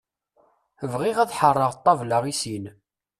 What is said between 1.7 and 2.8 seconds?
ṭabla i sin.